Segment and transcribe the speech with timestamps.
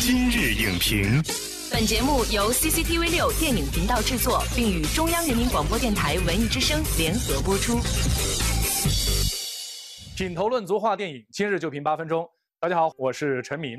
[0.00, 1.20] 今日影评，
[1.72, 7.80] 本节目由 CCTV 六电影频道制作，并与中央人民广播电台文艺之声联合播出。
[10.16, 12.26] 品头论足话电影，今日就评八分钟。
[12.60, 13.78] 大家好，我是陈明。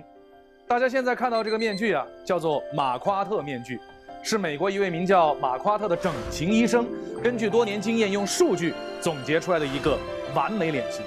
[0.68, 3.80] 大家现在看到这个面具啊，叫做马夸特面具，
[4.22, 6.86] 是美国一位名叫马夸特的整形医生
[7.24, 9.98] 根据多年经验用数据总结出来的一个
[10.36, 11.02] 完美脸型。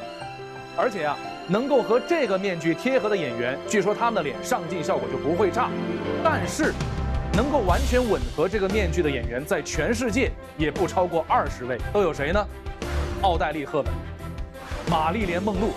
[0.74, 1.18] 而且啊，
[1.48, 5.68] 能够和这个面具贴合的演员，据说他们的脸上镜效果就不会差。
[6.22, 6.72] 但是，
[7.34, 11.78] 能够完全吻合这个面具的演员，在全世界也不超过二十位。
[11.92, 12.46] 都有谁呢？
[13.22, 13.92] 奥黛丽·赫本、
[14.90, 15.70] 玛丽莲·梦露，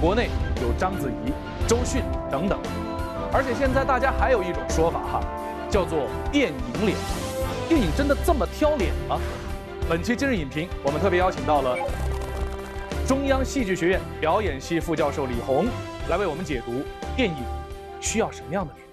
[0.00, 0.28] 国内
[0.62, 1.32] 有章子怡、
[1.68, 2.58] 周迅等等。
[3.32, 5.20] 而且现在大家还有一种说法哈，
[5.68, 6.96] 叫做电影脸。
[7.68, 9.18] 电影真的这么挑脸吗？
[9.88, 11.76] 本期今日影评，我们特别邀请到了。
[13.06, 15.66] 中央戏剧学院表演系副教授李红
[16.08, 16.82] 来为我们解读
[17.14, 17.36] 电影
[18.00, 18.84] 需要什么样的脸。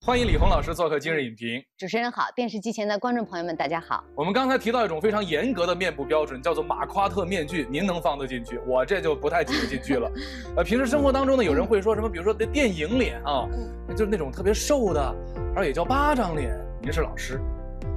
[0.00, 1.62] 欢迎李红老师做客今日影评。
[1.76, 4.02] 主持人好，电视机前的观众朋友们大家好。
[4.14, 8.58] 我们刚才提到一种非常严格的面部标准，叫做马夸特面具，您能放得进去？
[8.66, 10.10] 我这就不太挤得进去了。
[10.56, 12.08] 呃，平时生活当中呢，有人会说什么？
[12.08, 13.46] 比如说那电影脸啊，
[13.90, 15.14] 就是那种特别瘦的，
[15.54, 16.50] 而也叫巴掌脸。
[16.80, 17.38] 您是老师。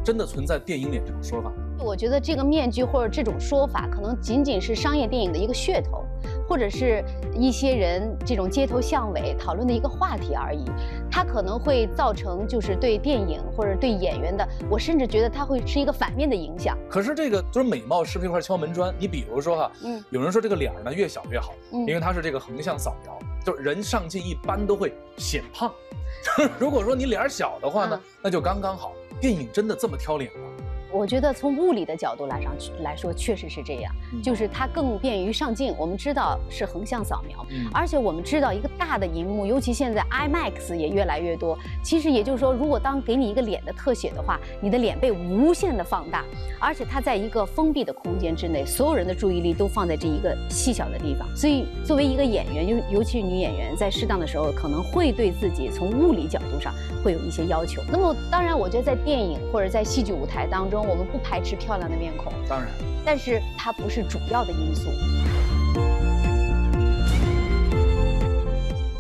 [0.03, 1.53] 真的存在电影脸这种说法？
[1.80, 6.03] 我觉得这个面具或者这种说法，可能仅仅是商业电影的一个噱头，
[6.47, 10.66] 或者是一些人这种街头巷尾讨论的一个话题而已。
[11.09, 16.77] 它可能会造成就是对电影或者对演员的，我甚至觉得它会是一个反面的影响。
[16.89, 18.93] 可是这个就是美貌是不是一块敲门砖？
[18.99, 25.71] 你比如说哈，嗯，有人说这个脸呢越小越好，因为它是这个横向扫描，就是人上镜一般都会显胖。
[26.59, 28.91] 如果说你脸小的话呢，那就刚刚好。
[29.21, 30.47] 电影真的这么挑脸吗？
[30.91, 35.73] 我觉得从物理的角度来上去来说，确实是这样，就是它更便于上镜。
[35.77, 41.57] 我们知道是横向扫描，而且我们知道一个大的荧幕，尤其现在 IMAX 也越来越多。
[41.83, 46.25] 其实也就是说，如果当给你一个脸的特写的话，你的脸被无限的放大，
[46.59, 51.27] 而且它在一个封闭的空间之内，所有人的注意力都放在这一个细小的地方。
[51.35, 57.80] 所以，作为一个演员，尤尤其是女演员，在适当的时候，可能会对自己从物理角度上会有一些要求。
[57.91, 60.78] 那么，当然，我觉得在电影或者在戏剧舞台当中。
[60.81, 62.69] 我们不排斥漂亮的面孔，当然，
[63.05, 64.89] 但是它不是主要的因素。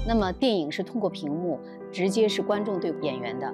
[0.05, 1.59] 那么电影是通过屏幕，
[1.91, 3.47] 直接是观众对演员的；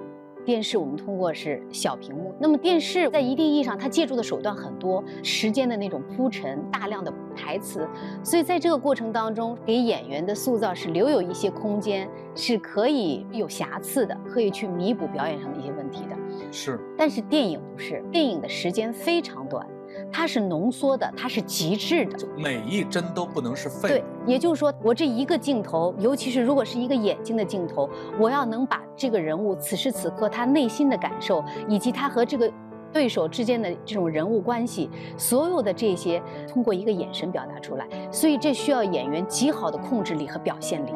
[0.45, 2.33] 电视我们通过是小屏幕。
[2.39, 7.85] 那么电视在一定意义上，它借助的手段很多，时间的那种铺陈，大量的台词，
[8.23, 16.15] 所以在这个过程当中，给演员的塑造是留有一些空间，是可以有瑕疵的，可以去弥补表演上的一些问题的。
[16.55, 19.67] 是，但是电影不是，电影的时间非常短，
[20.09, 23.89] 它是浓缩的，它是极致的，每一帧都不能是废。
[23.89, 32.49] 对，也就是说，我这一个镜头，尤其是如果是一个眼睛的镜头，我要能把这个人物此时此刻他内心的感受，以及他和这个
[32.93, 40.93] 对手之间的这种人物关系，所有的这些，通过一个眼神表达出来，所以这需要演员极好的控制力和表现力。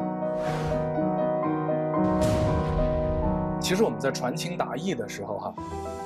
[3.70, 5.54] 其实我们在传情达意的时候，哈，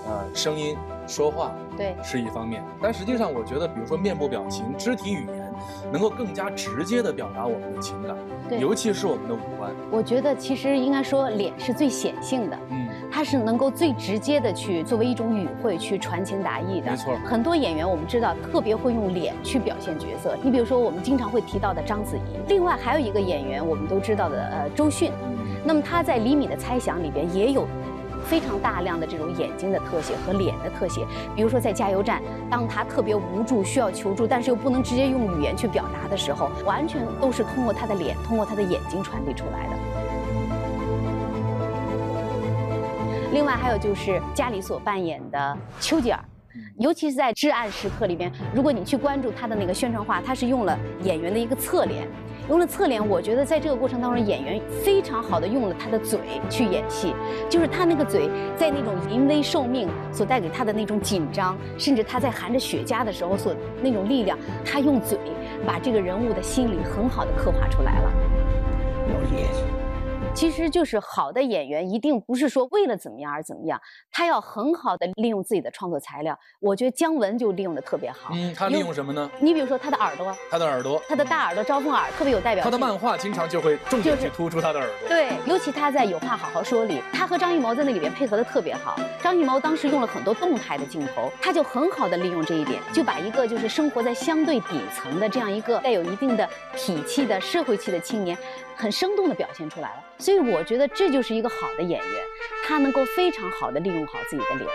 [0.06, 0.76] 呃，声音
[1.06, 1.96] 说话对。
[2.02, 5.50] 是一方面，但实际上我觉得，比如说面部表情、肢体语言，
[5.90, 8.14] 能够更加直接的表达我们的情感，
[8.50, 9.72] 对，尤其是我们的五官。
[9.90, 12.83] 我觉得其实应该说脸是最显性的，嗯，
[13.14, 16.90] 它是能够最直接的去作为一种语汇去传情达意的。
[16.90, 25.12] 没错，很多演员我们知道特别会用脸去表现角色，你比如说我们经常会提到的章子怡，另外还有一个演员我们都知道的呃周迅。
[25.64, 27.68] 那么他在《厘米的猜想》里边也有
[28.26, 32.20] 非常大量的这种眼睛的特写和脸的特写，比如说在加油站，
[32.50, 39.76] 当他特别无助需要求助，但是又不能直接用语言去表达的时候，完全都是通过他的脸，通过他的眼睛传递出来的。
[43.34, 46.24] 另外还有就是家里所扮演的丘吉尔。
[46.78, 52.06] 尤其是在至暗时刻里边，如果你去关注他的那个宣传画，他是用了演员的一个侧脸，
[52.48, 53.04] 用了侧脸。
[53.08, 57.12] 我觉得在这个过程当中，演员非常好的用了他的嘴去演戏，
[57.50, 63.52] 就是他那个嘴在那种临危受命所带给他的那种紧张，甚至他在含着雪茄的时候所
[63.82, 65.18] 那种力量，他用嘴
[65.66, 68.12] 把这个人物的心理很好的刻画出来了。
[70.32, 73.80] 其实就是好的演员，一定不是说为了怎么样而怎么样，
[74.10, 76.38] 他要很好的利用自己的创作材料。
[76.60, 78.30] 我觉得姜文就利用的特别好。
[78.34, 79.30] 嗯，他利用什么呢？
[79.40, 82.70] 你比如说他的耳朵，他的耳朵，他的大耳朵招风耳特别有代表性。
[82.70, 85.08] 他的漫画经常就会重点去突出他的耳朵。
[85.08, 88.98] 对，尤其他在《有话好好说》里，他和张艺谋在那里面配合的特别好。
[89.22, 98.36] 张艺谋当时用了很多动态的镜头，他就很好的利用这一点，就把一个就是生活在相对底层的这样一个带有一定的痞气的社会气的青年。
[98.76, 100.04] 很生动的表现出来了。
[100.18, 102.24] 所以我觉得这就是一个好的演员，
[102.66, 104.68] 他能够非常好的利用好自己的脸。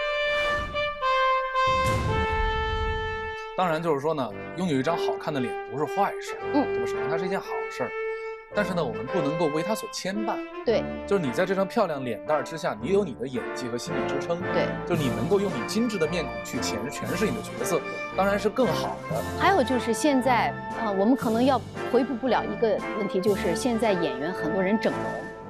[3.57, 6.85] 当然，就是说呢，拥有一张好看的脸不是坏事，嗯，对吧？
[6.85, 7.91] 首先它是一件好事儿。
[8.55, 10.35] 但是呢，我们不能够为他所牵绊。
[10.65, 14.41] 对，就是你在这张漂亮脸蛋之下，你有你的演技和心理支撑。
[14.53, 17.79] 对，就是你能够用你精致的面孔去诠诠释你的角色，
[18.17, 19.21] 当然是更好的。
[19.39, 21.61] 还有就是现在，呃，我们可能要
[21.91, 25.03] 回避不了一个问题，就是现在演员很多人整容，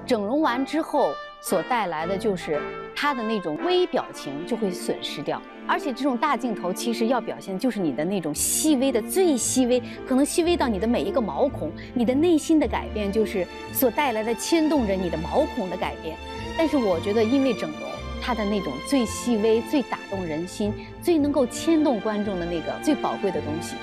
[0.05, 2.61] 整容完之后所带来的就是
[3.01, 5.41] 他的那种微表情就会损失掉。
[5.65, 16.17] 而且这种大镜头其实要表现就是你的那种细微的最细微，可能细微到你的每一个毛孔，你的内心的改变就是所带来的牵动着你的毛孔的改变。
[16.57, 17.89] 但是我觉得，因为整容，
[18.21, 23.75] 它的那种最细微、最打动人心、最能够牵动观众的那个最宝贵的东西，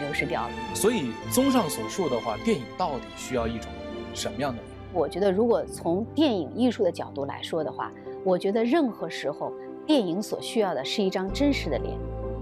[0.00, 0.50] 流失掉了。
[0.74, 3.70] 所以，综上所述的话，电影到底需要一种
[4.14, 4.60] 什么样的？
[4.92, 7.92] 我觉得，如果从电影艺术的角度来说的话，
[8.24, 9.52] 我觉得任何时候。
[9.86, 11.94] 电影所需要的是一张真实的脸，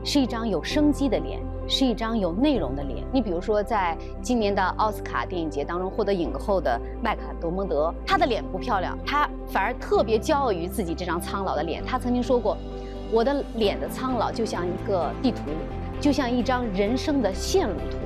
[0.05, 3.05] 是一张有生机的脸，是一张有内容的脸。
[3.13, 11.85] 你比如说，在今年的奥斯卡电影节当中获得影后的麦卡多蒙德，他的脸不漂亮，他反而特别骄傲于自己这张苍老的脸。
[11.85, 12.57] 他曾经说过
[13.11, 15.41] ：“我的脸的苍老就像一个地图，
[16.01, 17.97] 就像一张人生的线路图。”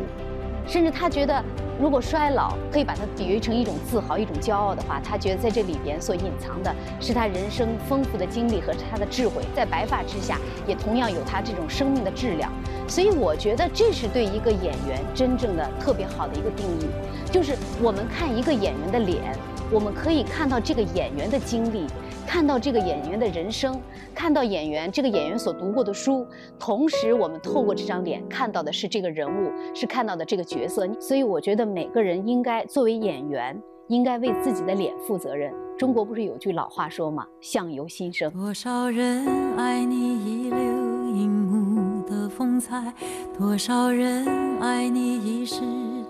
[0.67, 1.43] 甚至他觉得，
[1.81, 12.51] 如果衰老可以把它比喻成一种自豪、一种骄傲的话，他觉得在这里边所隐藏的是他人生丰富的经历和他的智慧，在白发之下也同样有他这种生命的质量。
[12.89, 16.87] 所以我觉得这是对一个演员真正的特别好的一个定义，
[17.31, 19.37] 就是我们看一个演员的脸，
[19.71, 21.87] 我们可以看到这个演员的经历。
[22.27, 23.81] 看到这个演员的人生，
[24.15, 26.27] 看到演员这个演员所读过的书，
[26.59, 30.87] 同时我们透过这张脸看到的是这个人物，是看到的这个角色。
[31.01, 33.59] 所以我觉得每个人应该作为演员，
[33.89, 35.53] 应该为自己的脸负责任。
[35.79, 37.27] 中国不是有句老话说吗？
[37.41, 38.31] 相由心生。
[38.33, 39.27] 多少人
[39.57, 42.93] 爱你遗留荧幕的风采，
[43.39, 44.27] 多少人
[44.61, 45.61] 爱你一时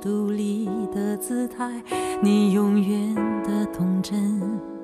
[0.00, 1.70] 独立的姿态，
[2.22, 3.14] 你永远
[3.44, 4.75] 的童真。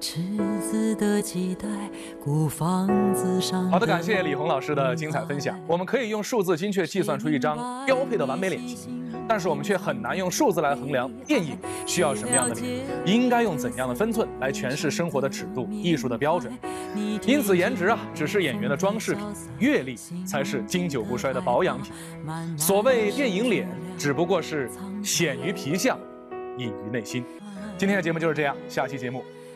[0.00, 0.20] 赤
[0.60, 1.66] 子的期待，
[2.22, 3.68] 孤芳自赏。
[3.70, 5.58] 好的，感谢李红老师的精彩分享。
[5.66, 16.52] 我们可以用数字精确计算出一张标配的完美脸型，但是我们却很难用数字来衡量电影需要什么样的脸，应该用怎样的分寸来诠释生活的尺度、艺术的标准。
[17.26, 19.24] 因此，颜值啊，只是演员的装饰品，
[19.58, 21.92] 阅历才是经久不衰的保养品。
[22.56, 23.68] 所谓电影脸，
[23.98, 24.70] 只不过是
[25.02, 25.98] 显于皮相，
[26.56, 27.24] 隐于内心。
[27.76, 29.24] 今天的节目就是这样，下期节目。